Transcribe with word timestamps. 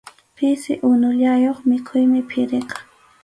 Pisi 0.35 0.73
unullayuq 0.89 1.59
mikhuymi 1.69 2.19
phiriqa. 2.29 2.77